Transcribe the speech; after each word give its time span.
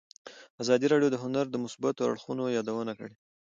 ازادي 0.61 0.85
راډیو 0.93 1.09
د 1.13 1.17
هنر 1.23 1.45
د 1.51 1.55
مثبتو 1.63 2.01
اړخونو 2.09 2.53
یادونه 2.57 2.91
کړې. 2.99 3.15